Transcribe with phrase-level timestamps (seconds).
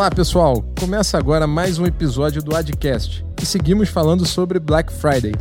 [0.00, 0.64] Olá, pessoal!
[0.80, 5.34] Começa agora mais um episódio do Adcast e seguimos falando sobre Black Friday.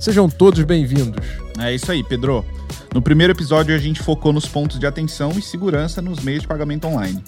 [0.00, 1.24] Sejam todos bem-vindos.
[1.60, 2.44] É isso aí, Pedro.
[2.92, 6.48] No primeiro episódio, a gente focou nos pontos de atenção e segurança nos meios de
[6.48, 7.22] pagamento online.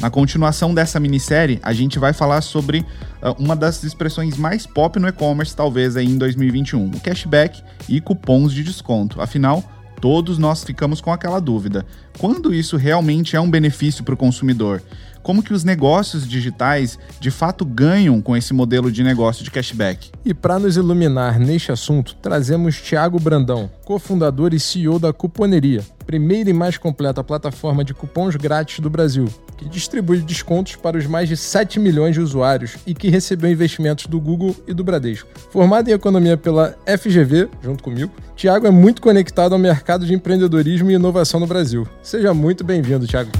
[0.00, 2.78] Na continuação dessa minissérie, a gente vai falar sobre
[3.22, 8.00] uh, uma das expressões mais pop no e-commerce, talvez aí em 2021, o cashback e
[8.00, 9.20] cupons de desconto.
[9.20, 9.62] Afinal,
[10.00, 11.84] todos nós ficamos com aquela dúvida:
[12.18, 14.82] quando isso realmente é um benefício para o consumidor?
[15.26, 20.12] Como que os negócios digitais de fato ganham com esse modelo de negócio de cashback.
[20.24, 26.48] E para nos iluminar neste assunto, trazemos Thiago Brandão, cofundador e CEO da Cuponeria, primeira
[26.48, 29.26] e mais completa plataforma de cupons grátis do Brasil,
[29.56, 34.06] que distribui descontos para os mais de 7 milhões de usuários e que recebeu investimentos
[34.06, 35.28] do Google e do Bradesco.
[35.50, 40.88] Formado em economia pela FGV, junto comigo, Thiago é muito conectado ao mercado de empreendedorismo
[40.88, 41.84] e inovação no Brasil.
[42.00, 43.32] Seja muito bem-vindo, Thiago.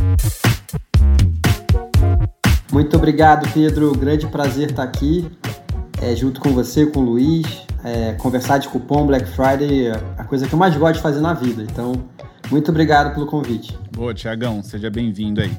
[2.77, 3.91] Muito obrigado, Pedro.
[3.93, 5.27] Grande prazer estar aqui
[6.03, 7.63] é, junto com você, com o Luiz.
[7.83, 11.21] É, conversar de cupom Black Friday é a coisa que eu mais gosto de fazer
[11.23, 11.63] na vida.
[11.63, 11.95] Então,
[12.51, 13.79] muito obrigado pelo convite.
[13.91, 14.63] Boa, Tiagão.
[14.63, 15.57] Seja bem-vindo aí.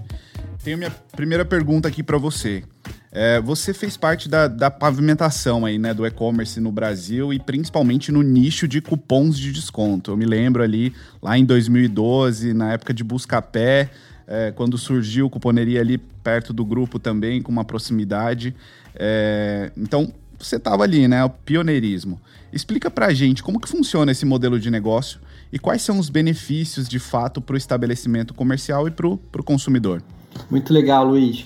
[0.64, 2.64] Tenho minha primeira pergunta aqui para você.
[3.12, 8.12] É, você fez parte da, da pavimentação aí, né, do e-commerce no Brasil e principalmente
[8.12, 10.12] no nicho de cupons de desconto.
[10.12, 13.90] Eu me lembro ali, lá em 2012, na época de Buscapé,
[14.28, 18.53] é, quando surgiu Cuponeria ali perto do grupo também, com uma proximidade.
[18.94, 21.23] É, então, você estava ali, né?
[21.23, 22.20] O pioneirismo.
[22.52, 25.20] Explica para a gente como que funciona esse modelo de negócio
[25.52, 30.02] e quais são os benefícios de fato para o estabelecimento comercial e para o consumidor.
[30.50, 31.45] Muito legal, Luiz.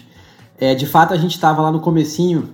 [0.58, 2.54] É, de fato, a gente estava lá no comecinho,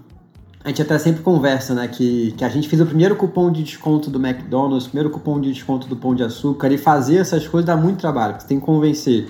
[0.68, 1.88] a gente até sempre conversa, né?
[1.88, 5.40] Que, que a gente fez o primeiro cupom de desconto do McDonald's, o primeiro cupom
[5.40, 8.60] de desconto do Pão de Açúcar, e fazer essas coisas dá muito trabalho, você tem
[8.60, 9.30] que convencer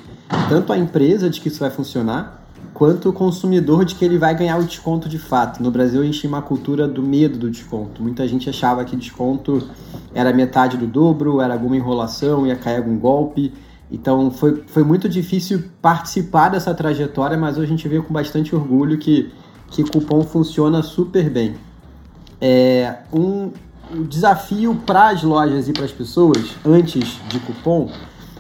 [0.50, 2.44] tanto a empresa de que isso vai funcionar,
[2.74, 5.62] quanto o consumidor de que ele vai ganhar o desconto de fato.
[5.62, 8.02] No Brasil, a gente tinha uma cultura do medo do desconto.
[8.02, 9.62] Muita gente achava que desconto
[10.16, 13.54] era metade do dobro, era alguma enrolação, ia cair algum golpe.
[13.92, 18.56] Então, foi, foi muito difícil participar dessa trajetória, mas hoje a gente vê com bastante
[18.56, 19.32] orgulho que,
[19.70, 21.56] que cupom funciona super bem.
[22.40, 23.52] É, um,
[23.92, 27.90] um desafio para as lojas e para as pessoas, antes de cupom,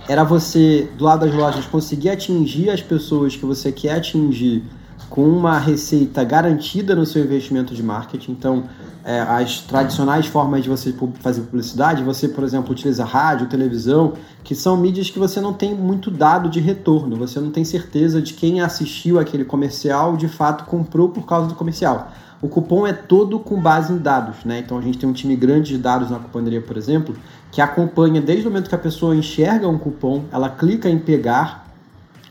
[0.07, 4.63] era você, do lado das lojas, conseguir atingir as pessoas que você quer atingir
[5.09, 8.31] com uma receita garantida no seu investimento de marketing.
[8.31, 8.63] Então,
[9.03, 14.13] é, as tradicionais formas de você fazer publicidade, você, por exemplo, utiliza rádio, televisão,
[14.43, 18.21] que são mídias que você não tem muito dado de retorno, você não tem certeza
[18.21, 22.11] de quem assistiu aquele comercial de fato comprou por causa do comercial.
[22.41, 24.59] O cupom é todo com base em dados, né?
[24.59, 27.15] Então a gente tem um time grande de dados na cuponeria, por exemplo,
[27.51, 31.65] que acompanha desde o momento que a pessoa enxerga um cupom, ela clica em pegar,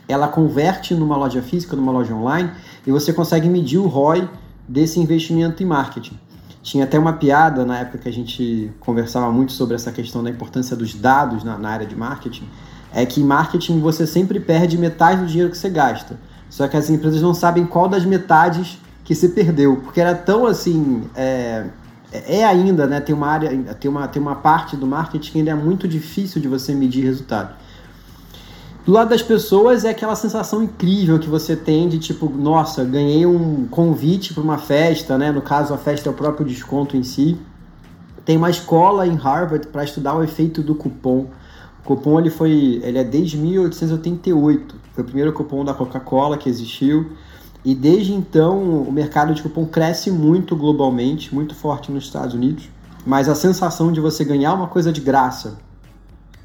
[0.06, 2.50] ela converte numa loja física, numa loja online,
[2.86, 4.28] e você consegue medir o ROI
[4.68, 6.18] desse investimento em marketing.
[6.62, 10.30] Tinha até uma piada na época que a gente conversava muito sobre essa questão da
[10.30, 12.48] importância dos dados na, na área de marketing,
[12.92, 16.18] é que em marketing você sempre perde metade do dinheiro que você gasta.
[16.48, 20.46] Só que as empresas não sabem qual das metades que se perdeu, porque era tão
[20.46, 21.04] assim.
[21.14, 21.66] É,
[22.10, 23.00] é ainda, né?
[23.00, 26.40] Tem uma área, tem uma, tem uma parte do marketing que ainda é muito difícil
[26.40, 27.54] de você medir resultado.
[28.86, 33.26] Do lado das pessoas é aquela sensação incrível que você tem de tipo, nossa, ganhei
[33.26, 35.32] um convite para uma festa, né?
[35.32, 37.36] No caso, a festa é o próprio desconto em si.
[38.24, 41.26] Tem uma escola em Harvard para estudar o efeito do cupom.
[41.80, 44.76] O cupom ele foi, ele é desde 1888.
[44.92, 47.10] Foi o primeiro cupom da Coca-Cola que existiu.
[47.64, 52.70] E desde então o mercado de cupom cresce muito globalmente, muito forte nos Estados Unidos.
[53.04, 55.58] Mas a sensação de você ganhar uma coisa de graça,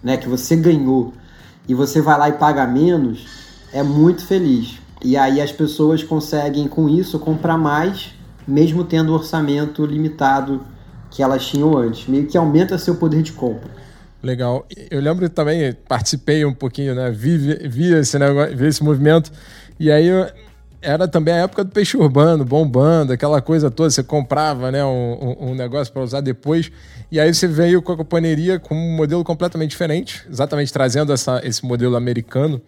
[0.04, 1.14] né, que você ganhou,
[1.68, 3.26] e você vai lá e paga menos,
[3.74, 4.80] é muito feliz.
[5.04, 8.14] E aí as pessoas conseguem com isso comprar mais,
[8.48, 10.62] mesmo tendo o orçamento limitado
[11.10, 12.08] que elas tinham antes.
[12.08, 13.70] Meio que aumenta seu poder de compra.
[14.22, 14.68] Legal.
[14.90, 17.10] Eu lembro também, participei um pouquinho, né?
[17.10, 19.32] Vi, vi, esse, negócio, vi esse movimento.
[19.80, 20.08] E aí
[20.82, 23.90] era também a época do peixe urbano, bombando, aquela coisa toda.
[23.90, 26.72] Você comprava né, um, um negócio para usar depois.
[27.12, 31.40] E aí você veio com a companhia com um modelo completamente diferente, exatamente trazendo essa,
[31.44, 32.62] esse modelo americano.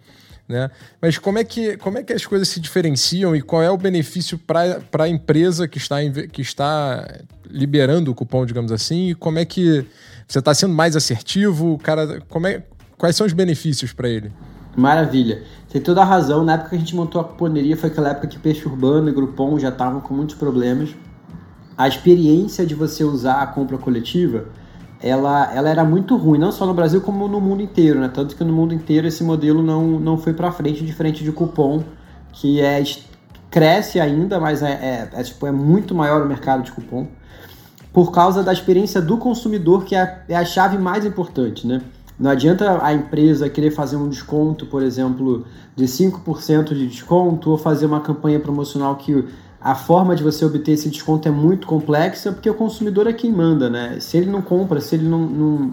[0.46, 0.70] Né?
[1.00, 3.78] Mas como é, que, como é que as coisas se diferenciam e qual é o
[3.78, 5.96] benefício para a empresa que está,
[6.30, 7.08] que está
[7.46, 9.10] liberando o cupom, digamos assim?
[9.10, 9.84] E como é que
[10.28, 11.78] você está sendo mais assertivo?
[11.78, 12.62] Cara, como é,
[12.96, 14.30] quais são os benefícios para ele?
[14.76, 15.42] Maravilha.
[15.74, 16.44] Tem toda a razão.
[16.44, 19.12] Na época que a gente montou a cuponeria foi aquela época que Peixe Urbano e
[19.12, 20.94] Groupon já estavam com muitos problemas.
[21.76, 24.44] A experiência de você usar a compra coletiva,
[25.00, 28.08] ela, ela era muito ruim, não só no Brasil como no mundo inteiro, né?
[28.08, 31.82] Tanto que no mundo inteiro esse modelo não, não foi para frente, diferente de cupom,
[32.32, 32.80] que é
[33.50, 37.08] cresce ainda, mas é, é, é, tipo, é muito maior o mercado de cupom,
[37.92, 41.82] por causa da experiência do consumidor, que é, é a chave mais importante, né?
[42.18, 45.44] Não adianta a empresa querer fazer um desconto, por exemplo,
[45.74, 49.26] de 5% de desconto ou fazer uma campanha promocional que
[49.60, 53.32] a forma de você obter esse desconto é muito complexa, porque o consumidor é quem
[53.32, 53.98] manda, né?
[53.98, 55.72] Se ele não compra, se ele não, não,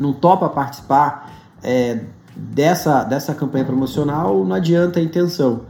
[0.00, 1.30] não topa participar
[1.62, 2.00] é,
[2.34, 5.60] dessa, dessa campanha promocional, não adianta a intenção.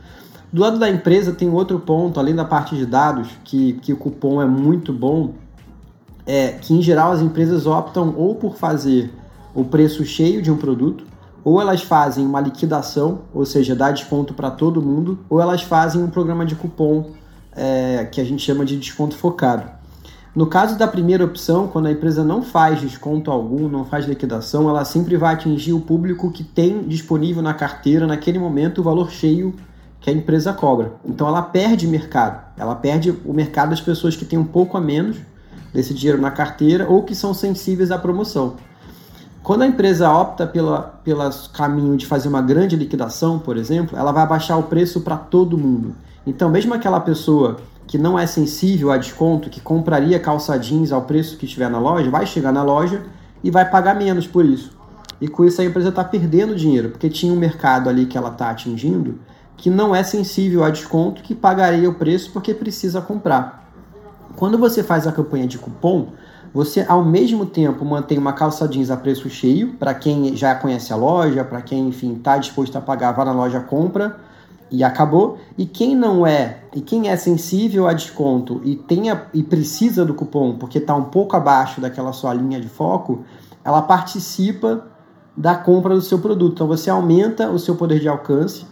[0.52, 3.96] Do lado da empresa tem outro ponto, além da parte de dados, que, que o
[3.96, 5.34] cupom é muito bom,
[6.24, 9.10] é que em geral as empresas optam ou por fazer
[9.54, 11.04] o preço cheio de um produto,
[11.44, 16.02] ou elas fazem uma liquidação, ou seja, dá desconto para todo mundo, ou elas fazem
[16.02, 17.10] um programa de cupom
[17.54, 19.82] é, que a gente chama de desconto focado.
[20.34, 24.66] No caso da primeira opção, quando a empresa não faz desconto algum, não faz liquidação,
[24.66, 29.10] ela sempre vai atingir o público que tem disponível na carteira naquele momento o valor
[29.10, 29.54] cheio
[30.00, 30.94] que a empresa cobra.
[31.04, 34.80] Então ela perde mercado, ela perde o mercado das pessoas que têm um pouco a
[34.80, 35.18] menos
[35.72, 38.56] desse dinheiro na carteira ou que são sensíveis à promoção.
[39.42, 41.22] Quando a empresa opta pela, pelo
[41.52, 45.58] caminho de fazer uma grande liquidação, por exemplo, ela vai abaixar o preço para todo
[45.58, 45.96] mundo.
[46.26, 47.56] Então, mesmo aquela pessoa
[47.86, 51.80] que não é sensível a desconto, que compraria calça jeans ao preço que estiver na
[51.80, 53.02] loja, vai chegar na loja
[53.42, 54.70] e vai pagar menos por isso.
[55.20, 58.30] E com isso a empresa está perdendo dinheiro, porque tinha um mercado ali que ela
[58.30, 59.18] está atingindo
[59.62, 63.70] que não é sensível a desconto, que pagaria o preço porque precisa comprar.
[64.34, 66.08] Quando você faz a campanha de cupom,
[66.52, 70.92] você ao mesmo tempo mantém uma calça jeans a preço cheio, para quem já conhece
[70.92, 74.18] a loja, para quem enfim está disposto a pagar, vá na loja, compra
[74.70, 75.38] e acabou.
[75.56, 80.12] E quem não é, e quem é sensível a desconto e tenha e precisa do
[80.12, 83.24] cupom porque está um pouco abaixo daquela sua linha de foco,
[83.64, 84.86] ela participa
[85.34, 86.52] da compra do seu produto.
[86.52, 88.66] Então você aumenta o seu poder de alcance,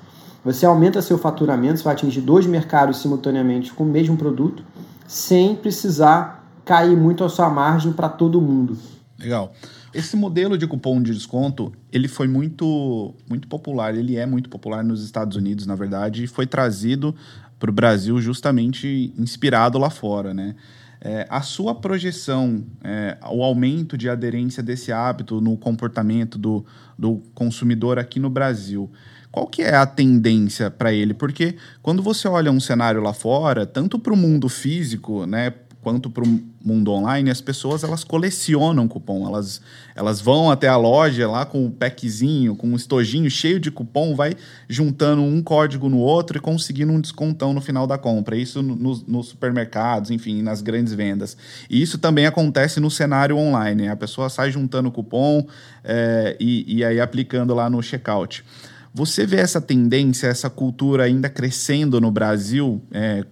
[0.44, 4.62] você aumenta seu faturamento, você vai atingir dois mercados simultaneamente com o mesmo produto,
[5.06, 6.39] sem precisar
[6.70, 8.78] cair muito a sua margem para todo mundo.
[9.19, 9.52] Legal.
[9.93, 14.84] Esse modelo de cupom de desconto, ele foi muito, muito popular, ele é muito popular
[14.84, 17.12] nos Estados Unidos, na verdade, e foi trazido
[17.58, 20.55] para o Brasil justamente inspirado lá fora, né?
[21.00, 26.64] É, a sua projeção, é, o aumento de aderência desse hábito no comportamento do,
[26.96, 28.88] do consumidor aqui no Brasil,
[29.32, 31.14] qual que é a tendência para ele?
[31.14, 35.52] Porque quando você olha um cenário lá fora, tanto para o mundo físico, né,
[35.82, 39.27] quanto para o mundo online, as pessoas elas colecionam cupom.
[39.27, 39.61] Elas,
[39.94, 44.15] elas vão até a loja lá com o packzinho, com um estojinho cheio de cupom,
[44.15, 44.37] vai
[44.69, 48.37] juntando um código no outro e conseguindo um descontão no final da compra.
[48.37, 51.37] Isso nos no, supermercados, enfim, nas grandes vendas.
[51.69, 53.88] E isso também acontece no cenário online.
[53.88, 55.47] A pessoa sai juntando cupom
[55.82, 58.44] é, e, e aí aplicando lá no checkout.
[58.92, 63.25] Você vê essa tendência, essa cultura ainda crescendo no Brasil, é,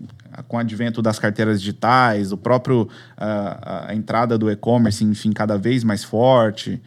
[0.46, 5.58] com o advento das carteiras digitais, o próprio a, a entrada do e-commerce, enfim, cada
[5.58, 6.81] vez mais forte?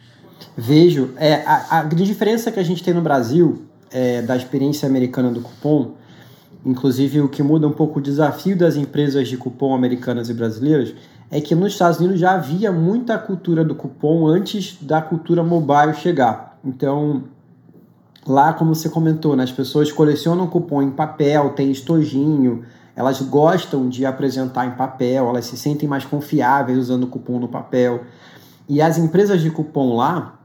[0.56, 1.10] Vejo.
[1.16, 5.42] É, a, a diferença que a gente tem no Brasil é, da experiência americana do
[5.42, 5.94] cupom,
[6.64, 10.94] inclusive o que muda um pouco o desafio das empresas de cupom americanas e brasileiras,
[11.30, 15.94] é que nos Estados Unidos já havia muita cultura do cupom antes da cultura mobile
[15.94, 16.58] chegar.
[16.64, 17.24] Então,
[18.26, 22.64] lá, como você comentou, né, as pessoas colecionam cupom em papel, tem estojinho,
[22.94, 28.02] elas gostam de apresentar em papel, elas se sentem mais confiáveis usando cupom no papel.
[28.68, 30.38] E as empresas de cupom lá,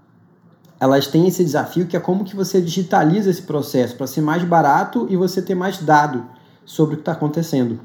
[0.79, 4.43] elas têm esse desafio que é como que você digitaliza esse processo para ser mais
[4.43, 6.25] barato e você ter mais dado
[6.65, 7.79] sobre o que está acontecendo.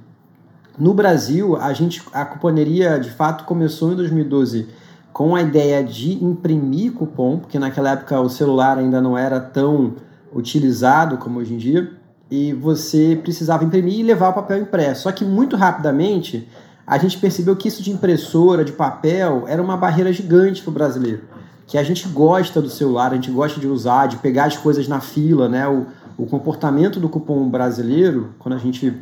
[0.78, 4.68] No Brasil, a gente a cuponeria de fato começou em 2012
[5.12, 9.94] com a ideia de imprimir cupom, porque naquela época o celular ainda não era tão
[10.34, 11.92] utilizado como hoje em dia
[12.30, 15.02] e você precisava imprimir e levar o papel impresso.
[15.02, 16.48] Só que muito rapidamente
[16.86, 20.72] a gente percebeu que isso de impressora, de papel, era uma barreira gigante para o
[20.72, 21.20] brasileiro.
[21.66, 24.88] Que a gente gosta do celular, a gente gosta de usar, de pegar as coisas
[24.88, 25.68] na fila, né?
[25.68, 28.94] O, o comportamento do cupom brasileiro, quando a gente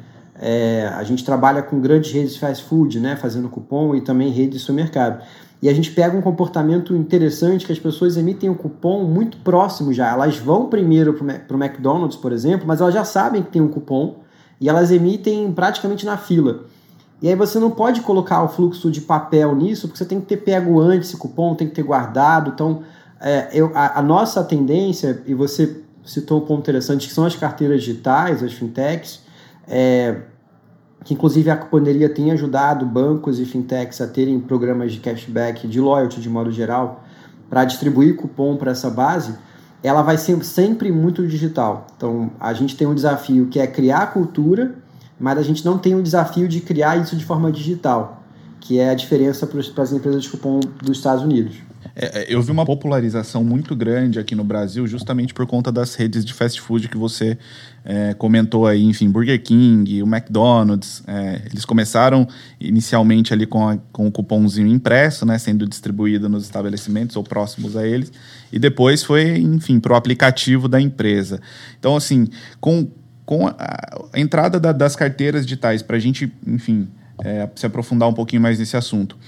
[0.42, 3.14] é, a gente trabalha com grandes redes de fast food, né?
[3.14, 5.22] Fazendo cupom e também redes de supermercado.
[5.62, 9.92] E a gente pega um comportamento interessante que as pessoas emitem um cupom muito próximo
[9.92, 10.08] já.
[10.08, 13.68] Elas vão primeiro para o McDonald's, por exemplo, mas elas já sabem que tem um
[13.68, 14.16] cupom
[14.58, 16.64] e elas emitem praticamente na fila.
[17.20, 20.26] E aí você não pode colocar o fluxo de papel nisso, porque você tem que
[20.26, 22.52] ter pego antes esse cupom, tem que ter guardado.
[22.54, 22.82] Então,
[23.20, 27.36] é, eu, a, a, nossa tendência, e você citou um ponto interessante, que são as
[27.36, 29.20] carteiras digitais, as fintechs,
[29.68, 30.16] é,
[31.04, 35.80] que inclusive a cuponeria tem ajudado bancos e fintechs a terem programas de cashback, de
[35.80, 37.04] loyalty de modo geral,
[37.48, 39.34] para distribuir cupom para essa base,
[39.82, 41.86] ela vai ser sempre muito digital.
[41.96, 44.74] Então a gente tem um desafio que é criar a cultura
[45.20, 48.22] mas a gente não tem o desafio de criar isso de forma digital,
[48.58, 51.56] que é a diferença para as empresas de cupom dos Estados Unidos.
[52.02, 55.94] É, é, eu vi uma popularização muito grande aqui no Brasil, justamente por conta das
[55.94, 57.36] redes de fast food que você
[57.84, 61.02] é, comentou aí, enfim, Burger King, o McDonald's.
[61.06, 62.26] É, eles começaram
[62.58, 67.76] inicialmente ali com, a, com o cupomzinho impresso, né, sendo distribuído nos estabelecimentos ou próximos
[67.76, 68.10] a eles,
[68.50, 71.38] e depois foi, enfim, para o aplicativo da empresa.
[71.78, 72.28] Então, assim,
[72.58, 72.88] com,
[73.26, 76.88] com a, entrada da, das carteiras digitais, para a gente, enfim,
[77.22, 79.18] é, se aprofundar um pouquinho mais nesse assunto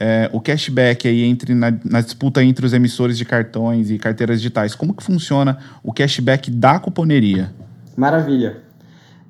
[0.00, 4.40] é, o cashback aí entre na, na, disputa entre os emissores de cartões e carteiras
[4.40, 4.74] digitais.
[4.74, 7.52] Como que funciona o cashback da cuponeria?
[7.94, 8.62] Maravilha.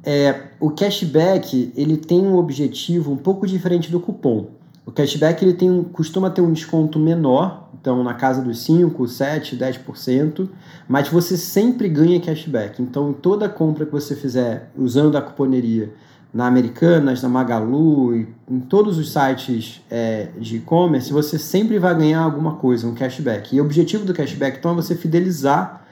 [0.04, 4.50] É, o cashback ele tem um objetivo um pouco diferente do cupom.
[4.86, 9.56] O cashback ele tem, costuma ter um desconto menor, então na casa dos 5, 7,
[9.56, 10.48] 10%,
[10.88, 12.80] mas você sempre ganha cashback.
[12.80, 15.92] Então toda compra que você fizer usando a cuponeria
[16.32, 18.14] na Americanas, na Magalu,
[18.48, 23.54] em todos os sites é, de e-commerce, você sempre vai ganhar alguma coisa, um cashback.
[23.54, 25.84] E o objetivo do cashback, então, é você fidelizar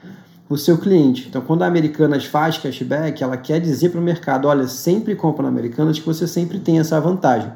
[0.49, 1.27] o seu cliente.
[1.27, 5.43] Então, quando a Americanas faz cashback, ela quer dizer para o mercado, olha, sempre compra
[5.43, 7.51] na Americanas que você sempre tem essa vantagem.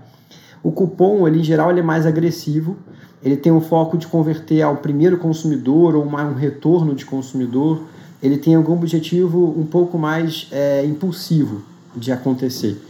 [0.61, 2.77] O cupom, ele, em geral, ele é mais agressivo,
[3.23, 7.83] ele tem um foco de converter ao primeiro consumidor ou um retorno de consumidor,
[8.21, 12.81] ele tem algum objetivo um pouco mais é, impulsivo de acontecer.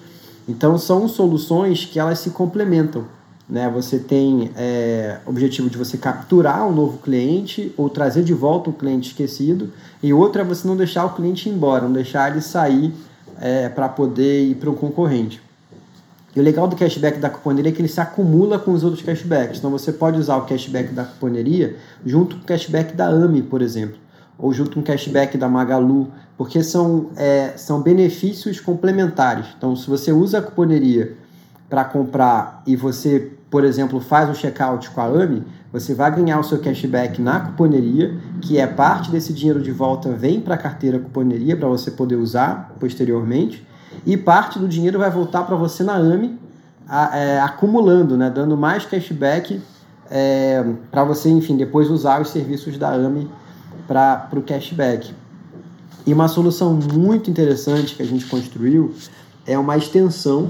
[0.47, 3.05] Então são soluções que elas se complementam.
[3.47, 3.69] Né?
[3.69, 8.73] Você tem é, objetivo de você capturar um novo cliente ou trazer de volta um
[8.73, 12.41] cliente esquecido, e outra é você não deixar o cliente ir embora, não deixar ele
[12.41, 12.93] sair
[13.39, 15.41] é, para poder ir para um concorrente.
[16.35, 19.03] E o legal do cashback da cuponeria é que ele se acumula com os outros
[19.03, 19.59] cashbacks.
[19.59, 23.61] Então você pode usar o cashback da cuponeria junto com o cashback da AMI, por
[23.61, 24.02] exemplo
[24.37, 29.47] ou junto com cashback da Magalu, porque são, é, são benefícios complementares.
[29.57, 31.15] Então, se você usa a cuponeria
[31.69, 36.39] para comprar e você, por exemplo, faz o checkout com a AMI, você vai ganhar
[36.39, 40.57] o seu cashback na cuponeria, que é parte desse dinheiro de volta vem para a
[40.57, 43.65] carteira cuponeria para você poder usar posteriormente,
[44.05, 46.39] e parte do dinheiro vai voltar para você na AMI,
[46.87, 49.61] a, é, acumulando, né, dando mais cashback
[50.11, 53.29] é, para você, enfim, depois usar os serviços da AMI
[53.87, 55.13] para o cashback.
[56.05, 58.93] E uma solução muito interessante que a gente construiu
[59.45, 60.49] é uma extensão,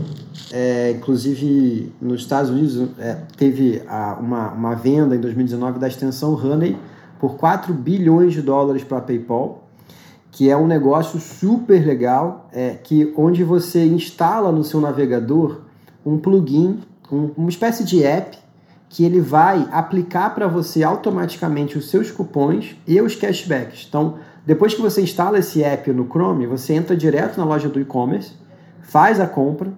[0.52, 6.34] é, inclusive nos Estados Unidos é, teve a, uma, uma venda em 2019 da extensão
[6.34, 6.78] Honey
[7.20, 9.64] por 4 bilhões de dólares para PayPal,
[10.32, 15.62] que é um negócio super legal, é, que onde você instala no seu navegador
[16.06, 16.80] um plugin,
[17.12, 18.38] um, uma espécie de app
[18.94, 23.88] que ele vai aplicar para você automaticamente os seus cupons e os cashbacks.
[23.90, 27.80] Então, depois que você instala esse app no Chrome, você entra direto na loja do
[27.80, 28.34] e-commerce,
[28.84, 29.74] faz a compra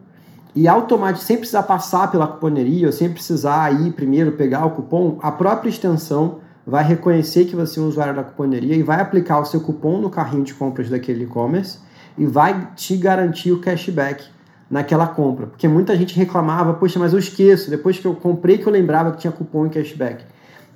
[0.53, 5.17] e automaticamente, sem precisar passar pela cuponeria ou sem precisar ir primeiro pegar o cupom,
[5.21, 9.39] a própria extensão vai reconhecer que você é um usuário da cuponeria e vai aplicar
[9.39, 11.79] o seu cupom no carrinho de compras daquele e-commerce
[12.17, 14.25] e vai te garantir o cashback
[14.69, 15.47] naquela compra.
[15.47, 19.11] Porque muita gente reclamava, poxa, mas eu esqueço, depois que eu comprei que eu lembrava
[19.11, 20.23] que tinha cupom e cashback.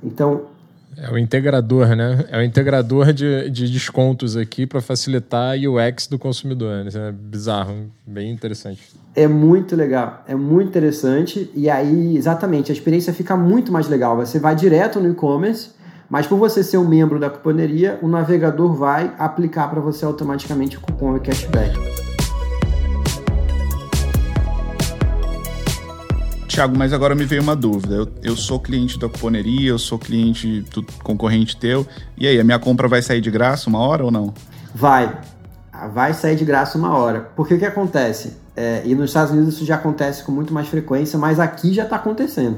[0.04, 0.44] Então.
[0.98, 2.26] É o integrador, né?
[2.30, 6.84] É o integrador de, de descontos aqui para facilitar o UX do consumidor.
[6.84, 6.92] Né?
[6.94, 8.82] É bizarro, bem interessante.
[9.16, 11.50] É muito legal, é muito interessante.
[11.56, 14.18] E aí, exatamente, a experiência fica muito mais legal.
[14.18, 15.72] Você vai direto no e-commerce,
[16.10, 20.78] mas por você ser um membro da cuponeria, o navegador vai aplicar para você automaticamente
[20.78, 22.09] o cupom e cashback.
[26.50, 27.94] Tiago, mas agora me veio uma dúvida.
[27.94, 31.86] Eu, eu sou cliente da cuponeria, eu sou cliente do concorrente teu.
[32.18, 34.34] E aí, a minha compra vai sair de graça uma hora ou não?
[34.74, 35.16] Vai.
[35.94, 37.30] Vai sair de graça uma hora.
[37.36, 38.36] Porque o que acontece?
[38.56, 41.84] É, e nos Estados Unidos isso já acontece com muito mais frequência, mas aqui já
[41.84, 42.58] está acontecendo.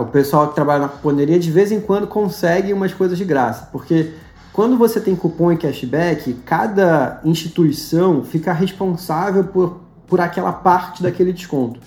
[0.00, 3.70] o pessoal que trabalha na cuponeria de vez em quando consegue umas coisas de graça.
[3.72, 4.12] Porque
[4.52, 11.32] quando você tem cupom e cashback, cada instituição fica responsável por, por aquela parte daquele
[11.32, 11.80] desconto.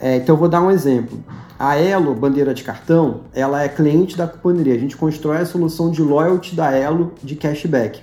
[0.00, 1.22] É, então, vou dar um exemplo.
[1.58, 4.74] A Elo, bandeira de cartão, ela é cliente da cuponeria.
[4.74, 8.00] A gente constrói a solução de loyalty da Elo de cashback.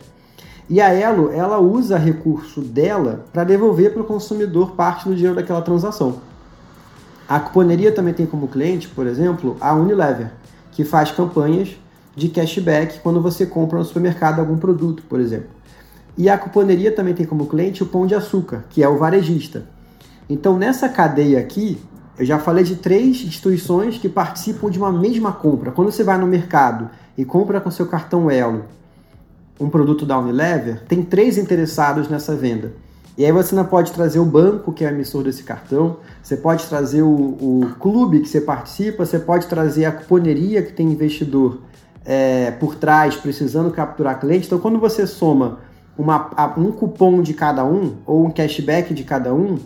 [0.69, 5.35] E a Elo, ela usa recurso dela para devolver para o consumidor parte do dinheiro
[5.35, 6.21] daquela transação.
[7.27, 10.31] A cuponeria também tem como cliente, por exemplo, a Unilever,
[10.71, 11.75] que faz campanhas
[12.15, 15.49] de cashback quando você compra no supermercado algum produto, por exemplo.
[16.17, 19.65] E a cuponeria também tem como cliente o Pão de Açúcar, que é o varejista.
[20.29, 21.77] Então, nessa cadeia aqui,
[22.17, 25.71] eu já falei de três instituições que participam de uma mesma compra.
[25.71, 28.65] Quando você vai no mercado e compra com seu cartão Elo
[29.59, 32.73] um produto da Unilever, tem três interessados nessa venda.
[33.17, 36.67] E aí você não pode trazer o banco, que é emissor desse cartão, você pode
[36.67, 41.61] trazer o, o clube que você participa, você pode trazer a cuponeria que tem investidor
[42.05, 44.45] é, por trás precisando capturar cliente.
[44.45, 45.59] Então, quando você soma
[45.97, 49.57] uma, um cupom de cada um ou um cashback de cada um,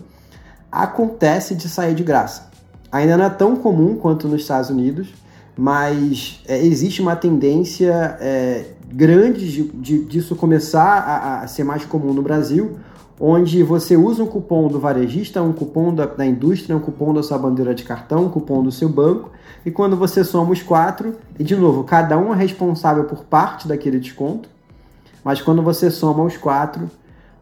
[0.72, 2.50] acontece de sair de graça.
[2.90, 5.08] Ainda não é tão comum quanto nos Estados Unidos,
[5.56, 11.84] mas é, existe uma tendência é, grande de, de, disso começar a, a, ser mais
[11.84, 12.78] comum no Brasil,
[13.20, 17.22] onde você usa um cupom do varejista, um cupom da, da indústria, um cupom da
[17.22, 19.30] sua bandeira de cartão, um cupom do seu banco,
[19.64, 23.68] e quando você soma os quatro, e de novo, cada um é responsável por parte
[23.68, 24.48] daquele desconto,
[25.22, 26.90] mas quando você soma os quatro,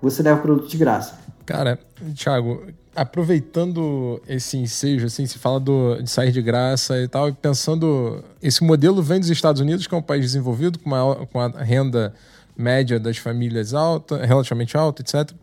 [0.02, 1.18] você leva o produto de graça.
[1.46, 1.78] Cara,
[2.14, 2.60] Thiago,
[3.00, 8.62] aproveitando esse ensejo, assim, se fala do, de sair de graça e tal, pensando, esse
[8.62, 12.12] modelo vem dos Estados Unidos, que é um país desenvolvido, com, uma, com a renda
[12.54, 15.34] média das famílias alta, relativamente alta, etc.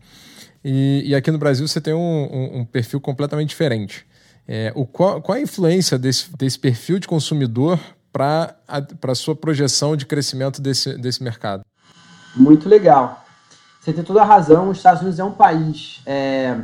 [0.64, 4.06] E, e aqui no Brasil você tem um, um, um perfil completamente diferente.
[4.46, 7.80] É, o, qual, qual a influência desse, desse perfil de consumidor
[8.12, 8.54] para
[9.02, 11.64] a sua projeção de crescimento desse, desse mercado?
[12.36, 13.24] Muito legal.
[13.80, 14.70] Você tem toda a razão.
[14.70, 16.56] Os Estados Unidos é um país é,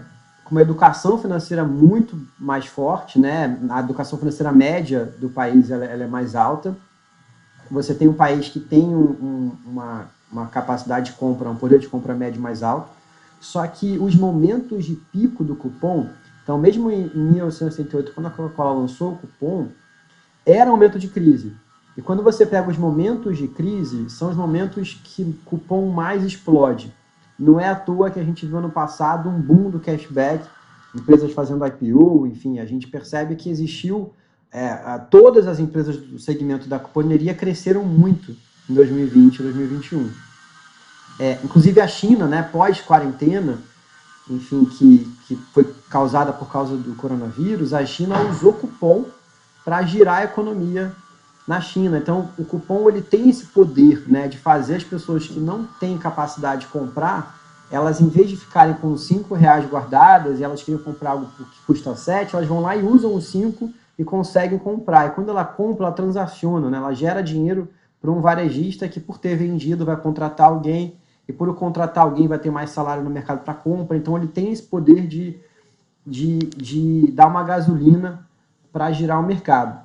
[0.45, 3.59] com uma educação financeira muito mais forte, né?
[3.71, 6.77] A educação financeira média do país ela, ela é mais alta.
[7.71, 11.79] Você tem um país que tem um, um, uma, uma capacidade de compra, um poder
[11.79, 12.91] de compra médio mais alto.
[13.41, 16.09] Só que os momentos de pico do cupom,
[16.43, 19.69] então mesmo em 1968, quando a Coca-Cola lançou o cupom,
[20.45, 21.57] era um momento de crise.
[21.97, 26.23] E quando você pega os momentos de crise, são os momentos que o cupom mais
[26.23, 26.93] explode.
[27.39, 30.47] Não é à toa que a gente viu no passado um boom do cashback,
[30.95, 34.13] empresas fazendo IPO, enfim, a gente percebe que existiu.
[34.53, 38.37] É, todas as empresas do segmento da cuponeria cresceram muito
[38.71, 40.11] em 2020 e 2021.
[41.19, 43.59] É, inclusive a China, né, pós-quarentena,
[44.31, 49.07] enfim, que, que foi causada por causa do coronavírus, a China usou cupom
[49.65, 50.95] para girar a economia
[51.47, 51.99] na China.
[51.99, 55.99] Então, o cupom ele tem esse poder né, de fazer as pessoas que não têm
[55.99, 57.39] capacidade de comprar,
[57.71, 61.67] elas, em vez de ficarem com 5 reais guardadas e elas queriam comprar algo que
[61.67, 65.07] custa 7, elas vão lá e usam os 5 e conseguem comprar.
[65.07, 66.79] E quando ela compra, ela transaciona, né?
[66.79, 67.69] ela gera dinheiro
[68.01, 72.39] para um varejista que, por ter vendido, vai contratar alguém e por contratar alguém vai
[72.39, 73.97] ter mais salário no mercado para compra.
[73.97, 75.41] Então, ele tem esse poder de,
[76.07, 78.27] de, de dar uma gasolina
[78.73, 79.84] para girar o mercado.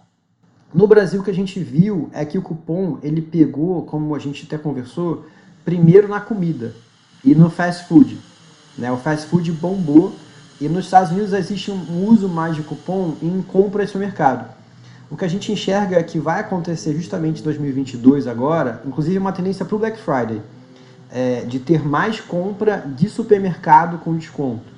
[0.74, 4.20] No Brasil, o que a gente viu é que o cupom ele pegou, como a
[4.20, 5.26] gente até conversou,
[5.66, 6.74] primeiro na comida
[7.24, 8.18] e no fast food.
[8.78, 8.92] Né?
[8.92, 10.14] O fast food bombou
[10.62, 14.48] e nos Estados Unidos existe um uso mais de cupom em compras no mercado.
[15.10, 19.32] O que a gente enxerga é que vai acontecer justamente em 2022 agora, inclusive uma
[19.32, 20.40] tendência para o Black Friday,
[21.12, 24.72] é, de ter mais compra de supermercado com desconto.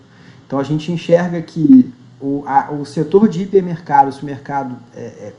[0.47, 5.33] Então a gente enxerga que o, a, o setor de hipermercado, supermercado é, é,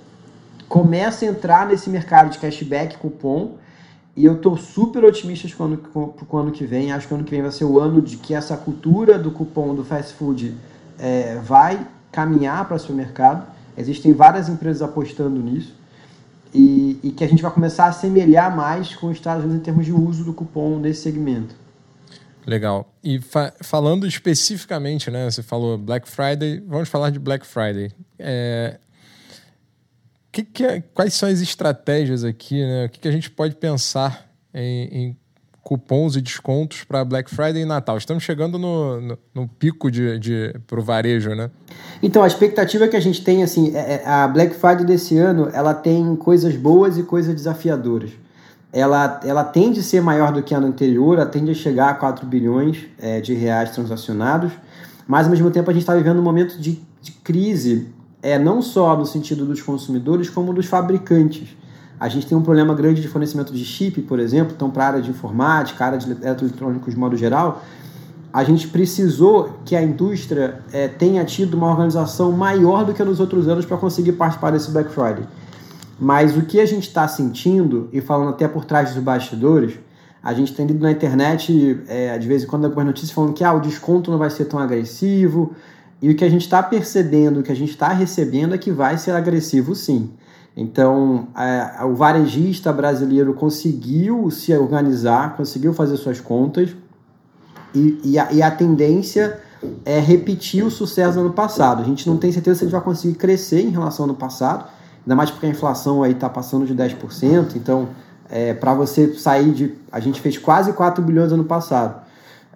[0.72, 3.58] começa a entrar nesse mercado de cashback, cupom,
[4.16, 6.90] e eu estou super otimista para o ano que vem.
[6.90, 9.30] Acho que o ano que vem vai ser o ano de que essa cultura do
[9.30, 10.56] cupom do fast food
[10.98, 13.46] é, vai caminhar para o mercado.
[13.76, 15.74] Existem várias empresas apostando nisso.
[16.54, 19.64] E, e, que a gente vai começar a assemelhar mais com os Estados Unidos em
[19.64, 21.54] termos de uso do cupom nesse segmento.
[22.46, 22.90] Legal.
[23.04, 25.30] E fa falando especificamente, né?
[25.30, 27.92] Você falou Black Friday, vamos falar de Black Friday.
[28.18, 28.78] É,
[30.32, 32.86] que, que é, quais são as estratégias aqui, né?
[32.86, 35.16] O que, que a gente pode pensar em, em
[35.62, 37.98] cupons e descontos para Black Friday e Natal?
[37.98, 41.50] Estamos chegando no, no, no pico de, de, para o varejo, né?
[42.02, 45.50] Então, a expectativa que a gente tem, assim, é, é, a Black Friday desse ano,
[45.52, 48.10] ela tem coisas boas e coisas desafiadoras.
[48.72, 51.94] Ela, ela tende a ser maior do que ano anterior, ela tende a chegar a
[51.94, 54.50] 4 bilhões é, de reais transacionados,
[55.06, 57.92] mas ao mesmo tempo a gente está vivendo um momento de, de crise
[58.22, 61.56] é não só no sentido dos consumidores, como dos fabricantes.
[61.98, 64.86] A gente tem um problema grande de fornecimento de chip, por exemplo, então para a
[64.88, 67.62] área de informática, área de eletroeletrônicos de modo geral,
[68.32, 73.20] a gente precisou que a indústria é, tenha tido uma organização maior do que nos
[73.20, 75.24] outros anos para conseguir participar desse Black Friday.
[76.00, 79.74] Mas o que a gente está sentindo, e falando até por trás dos bastidores,
[80.22, 83.44] a gente tem lido na internet, é, de vez em quando, algumas notícias falando que
[83.44, 85.54] ah, o desconto não vai ser tão agressivo,
[86.02, 88.72] e o que a gente está percebendo, o que a gente está recebendo é que
[88.72, 90.10] vai ser agressivo sim.
[90.56, 96.74] Então, é, o varejista brasileiro conseguiu se organizar, conseguiu fazer suas contas,
[97.72, 99.40] e, e, a, e, a, tendência
[99.84, 101.80] é repetir o sucesso do ano passado.
[101.80, 104.18] A gente não tem certeza se a gente vai conseguir crescer em relação ao ano
[104.18, 104.66] passado,
[105.06, 107.88] ainda mais porque a inflação aí está passando de 10%, então,
[108.28, 109.74] é, para você sair de...
[109.90, 112.01] A gente fez quase 4 bilhões ano passado.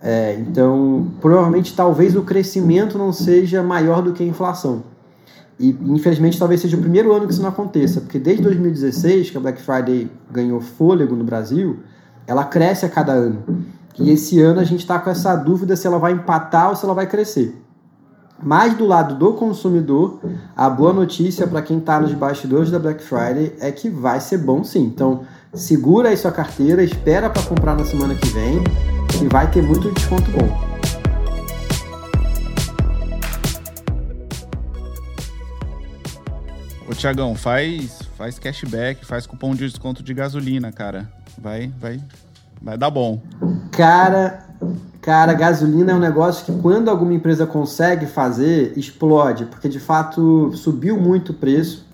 [0.01, 4.85] É, então, provavelmente, talvez o crescimento não seja maior do que a inflação.
[5.59, 9.37] E, infelizmente, talvez seja o primeiro ano que isso não aconteça, porque desde 2016, que
[9.39, 11.79] a Black Friday ganhou fôlego no Brasil,
[12.27, 13.43] ela cresce a cada ano.
[13.99, 16.85] E esse ano a gente está com essa dúvida se ela vai empatar ou se
[16.85, 17.63] ela vai crescer.
[18.43, 20.21] Mas do lado do consumidor,
[20.55, 24.39] a boa notícia para quem está nos bastidores da Black Friday é que vai ser
[24.39, 24.85] bom sim.
[24.85, 25.23] Então,
[25.57, 28.63] segura aí sua carteira, espera para comprar na semana que vem,
[29.09, 30.67] que vai ter muito desconto bom.
[36.89, 41.11] Ô Tiagão, faz, faz cashback, faz cupom de desconto de gasolina, cara.
[41.37, 42.01] Vai, vai,
[42.63, 43.21] vai dar bom.
[43.73, 44.47] Cara,
[45.07, 50.51] Cara, gasolina é um negócio que quando alguma empresa consegue fazer, explode, porque de fato
[50.57, 51.87] subiu muito o preço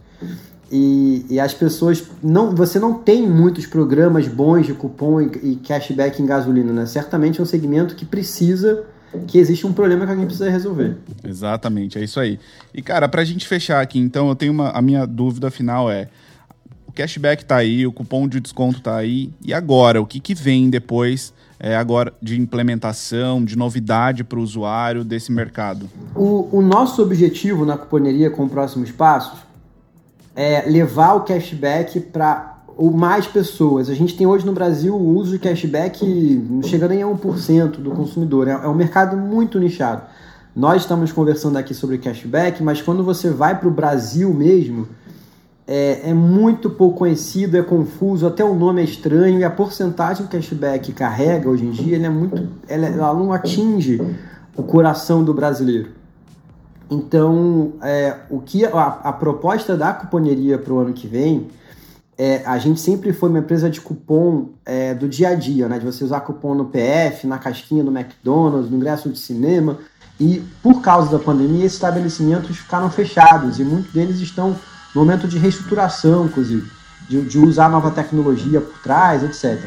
[0.72, 5.56] e, e as pessoas não, você não tem muitos programas bons de cupom e, e,
[5.56, 6.86] cashback em gasolina, né?
[6.86, 8.84] Certamente é um segmento que precisa
[9.28, 10.96] que existe um problema que alguém precisa resolver.
[11.22, 12.40] Exatamente, é isso aí.
[12.72, 16.08] E cara, pra gente fechar aqui, então, eu tenho uma a minha dúvida final é
[16.86, 20.34] o cashback tá aí, o cupom de desconto tá aí, e agora, o que que
[20.34, 25.88] vem depois é, agora de implementação, de novidade para o usuário desse mercado?
[26.14, 29.38] O, o, nosso objetivo na cuponeria com próximos passos
[30.34, 33.88] é levar o cashback para mais pessoas.
[33.90, 36.04] A gente tem hoje no Brasil o uso de cashback
[36.48, 38.48] não chega nem a 1% do consumidor.
[38.48, 40.02] É, é um mercado muito nichado.
[40.54, 44.86] Nós estamos conversando aqui sobre cashback, mas quando você vai para o Brasil mesmo,
[45.66, 50.26] é, é, muito pouco conhecido, é confuso, até o nome é estranho e a porcentagem
[50.26, 54.00] que o cashback carrega hoje em dia é muito, ela, ela não atinge
[54.56, 56.01] o coração do brasileiro.
[56.92, 61.48] Então, é, o que a, a proposta da cuponeria para o ano que vem
[62.18, 65.78] é, a gente sempre foi uma empresa de cupom é, do dia a dia, né?
[65.78, 69.78] De você usar cupom no PF, na casquinha do McDonald's, no ingresso de cinema.
[70.20, 74.54] E por causa da pandemia, esses estabelecimentos ficaram fechados e muitos deles estão
[74.94, 76.70] momento de reestruturação, inclusive,
[77.08, 79.64] de, de usar nova tecnologia por trás, etc.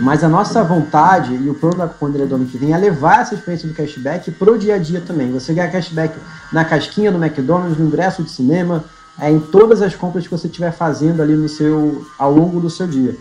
[0.00, 3.20] Mas a nossa vontade e o plano da Ponderia do ano que vem é levar
[3.20, 5.30] essa experiência do cashback para o dia a dia também.
[5.32, 6.18] Você ganha cashback
[6.52, 8.84] na casquinha do McDonald's, no ingresso de cinema,
[9.18, 12.68] é, em todas as compras que você estiver fazendo ali no seu, ao longo do
[12.68, 13.16] seu dia.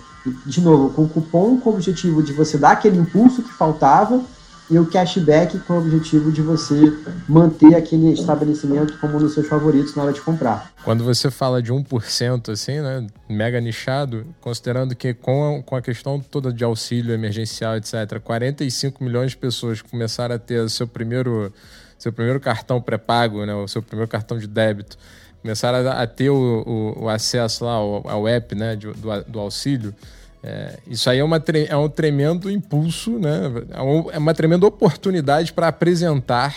[0.46, 4.22] De novo, com cupom com o objetivo de você dar aquele impulso que faltava
[4.74, 6.92] e o cashback com o objetivo de você
[7.30, 10.72] manter aquele estabelecimento como um dos seus favoritos na hora de comprar.
[10.84, 15.82] Quando você fala de 1%, assim, né, mega nichado, considerando que com a, com a
[15.82, 21.54] questão toda de auxílio emergencial, etc., 45 milhões de pessoas começaram a ter seu primeiro,
[22.00, 24.98] seu primeiro cartão pré-pago, né, o seu primeiro cartão de débito,
[25.44, 29.40] começaram a, ter o, o, o, acesso lá ao, ao app né, de, do, do
[29.40, 29.94] auxílio,
[30.44, 33.50] é, isso aí é, uma, é um tremendo impulso, né?
[33.72, 36.54] é, é uma tremenda oportunidade para apresentar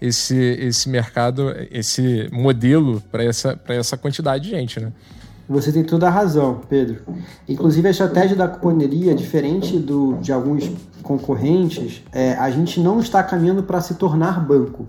[0.00, 4.80] esse, esse mercado, esse modelo para essa, essa quantidade de gente.
[4.80, 4.90] Né?
[5.46, 7.02] Você tem toda a razão, Pedro.
[7.46, 10.70] Inclusive, a estratégia da cuponeria, diferente do, de alguns
[11.02, 14.86] concorrentes, é, a gente não está caminhando para se tornar banco.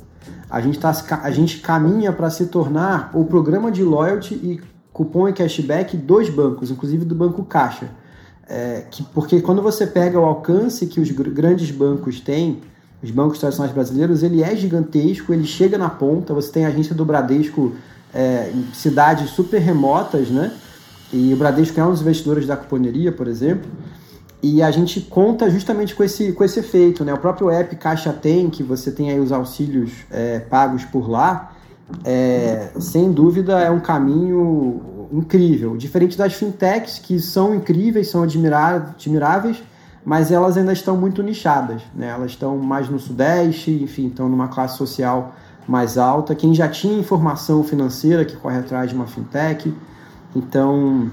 [0.50, 4.62] A gente, tá, a gente caminha para se tornar o programa de loyalty e
[4.94, 7.90] cupom e cashback dos bancos, inclusive do Banco Caixa.
[8.56, 12.62] É, que, porque quando você pega o alcance que os grandes bancos têm,
[13.02, 16.94] os bancos tradicionais brasileiros, ele é gigantesco, ele chega na ponta, você tem a agência
[16.94, 17.74] do Bradesco
[18.14, 20.54] é, em cidades super remotas, né?
[21.12, 23.72] E o Bradesco é um dos investidores da cuponeria, por exemplo.
[24.42, 27.12] E a gente conta justamente com esse, com esse efeito, né?
[27.12, 31.56] O próprio app Caixa Tem, que você tem aí os auxílios é, pagos por lá,
[32.04, 35.76] é, sem dúvida é um caminho incrível.
[35.78, 39.64] Diferente das fintechs, que são incríveis, são admiráveis,
[40.06, 41.82] mas elas ainda estão muito nichadas.
[41.96, 42.08] Né?
[42.10, 45.34] Elas estão mais no Sudeste, enfim, estão numa classe social
[45.68, 46.36] mais alta.
[46.36, 49.74] Quem já tinha informação financeira que corre atrás de uma fintech.
[50.36, 51.10] Então,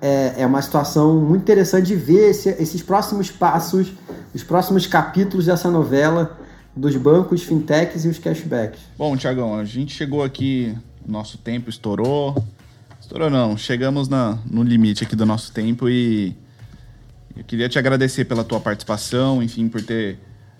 [0.00, 3.92] é, é uma situação muito interessante de ver esse, esses próximos passos,
[4.34, 6.38] os próximos capítulos dessa novela
[6.74, 8.80] dos bancos, fintechs e os cashbacks.
[8.96, 10.74] Bom, Tiagão, a gente chegou aqui,
[11.06, 12.34] nosso tempo estourou.
[13.10, 16.32] Estourou não, chegamos na, no limite aqui do nosso tempo e
[17.36, 20.16] eu queria te agradecer pela tua participação, enfim, por ter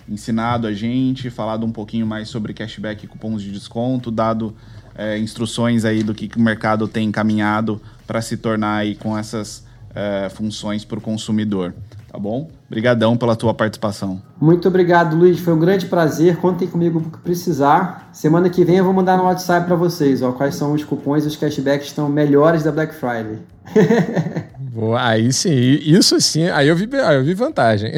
[0.08, 4.52] ensinado a gente, falado um pouquinho mais sobre cashback e cupons de desconto, dado
[4.96, 9.16] é, instruções aí do que, que o mercado tem encaminhado para se tornar aí com
[9.16, 11.72] essas é, funções para o consumidor
[12.10, 12.50] tá bom?
[12.70, 14.22] Obrigadão pela tua participação.
[14.40, 15.40] Muito obrigado, Luiz.
[15.40, 16.36] Foi um grande prazer.
[16.36, 18.08] Contem comigo o que precisar.
[18.12, 21.24] Semana que vem eu vou mandar no WhatsApp para vocês, ó, quais são os cupons
[21.24, 23.40] e os cashbacks que estão melhores da Black Friday.
[24.72, 27.92] Boa, aí sim, isso sim, aí eu vi, aí eu vi vantagem.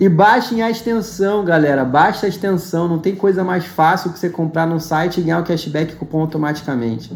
[0.00, 1.84] E baixem a extensão, galera.
[1.84, 2.88] Baixa a extensão.
[2.88, 6.22] Não tem coisa mais fácil que você comprar no site e ganhar o cashback cupom
[6.22, 7.12] automaticamente.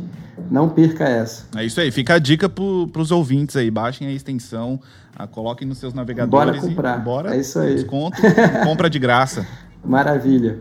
[0.51, 1.47] Não perca essa.
[1.57, 1.91] É isso aí.
[1.91, 3.71] Fica a dica para os ouvintes aí.
[3.71, 4.81] Baixem a extensão,
[5.17, 6.61] a, coloquem nos seus navegadores.
[6.61, 6.99] Bora comprar.
[6.99, 7.37] bora.
[7.37, 7.75] É isso aí.
[7.75, 8.21] Desconto,
[8.65, 9.47] compra de graça.
[9.85, 10.59] Maravilha.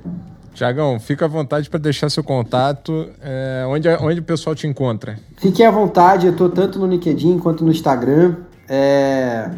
[0.53, 3.09] Tiagão, fica à vontade para deixar seu contato.
[3.21, 5.17] É, onde, onde o pessoal te encontra?
[5.37, 6.27] Fique à vontade.
[6.27, 8.35] Eu estou tanto no LinkedIn quanto no Instagram.
[8.69, 9.49] É,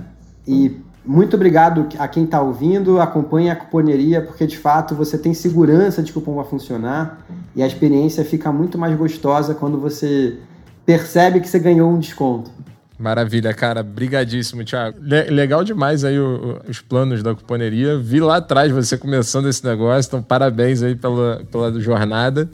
[0.47, 5.34] e muito obrigado a quem está ouvindo, acompanhe a cuponeria, porque de fato você tem
[5.34, 9.80] segurança de que o cupom vai funcionar e a experiência fica muito mais gostosa quando
[9.80, 10.38] você
[10.86, 12.52] percebe que você ganhou um desconto.
[12.98, 13.84] Maravilha, cara.
[13.84, 14.98] Brigadíssimo, Thiago.
[15.02, 17.98] Le legal demais aí o, o, os planos da cuponeria.
[17.98, 22.50] Vi lá atrás você começando esse negócio, então parabéns aí pela, pela jornada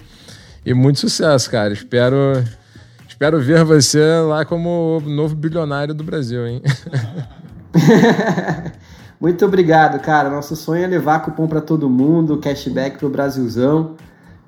[0.65, 1.71] e muito sucesso, cara.
[1.71, 2.43] Espero,
[3.07, 6.61] espero ver você lá como novo bilionário do Brasil, hein?
[9.19, 10.29] Muito obrigado, cara.
[10.29, 13.95] Nosso sonho é levar cupom para todo mundo, cashback para o Brasilzão.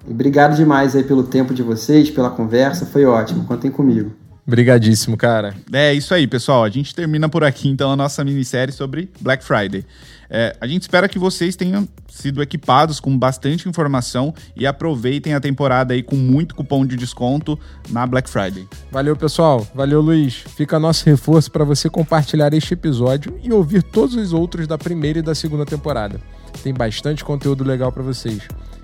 [0.07, 2.85] E obrigado demais aí pelo tempo de vocês, pela conversa.
[2.85, 3.45] Foi ótimo.
[3.45, 4.22] Contem comigo.
[4.45, 5.55] Obrigadíssimo, cara.
[5.71, 6.63] É isso aí, pessoal.
[6.63, 9.85] A gente termina por aqui então a nossa minissérie sobre Black Friday.
[10.29, 15.39] É, a gente espera que vocês tenham sido equipados com bastante informação e aproveitem a
[15.39, 17.57] temporada aí com muito cupom de desconto
[17.89, 18.67] na Black Friday.
[18.91, 19.65] Valeu, pessoal.
[19.73, 20.43] Valeu, Luiz.
[20.57, 25.19] Fica nosso reforço para você compartilhar este episódio e ouvir todos os outros da primeira
[25.19, 26.19] e da segunda temporada.
[26.61, 28.41] Tem bastante conteúdo legal para vocês.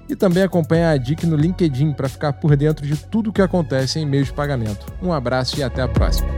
[0.09, 3.43] E também acompanhe a DIC no LinkedIn para ficar por dentro de tudo o que
[3.43, 4.91] acontece em meio de pagamento.
[5.01, 6.29] Um abraço e até a próxima.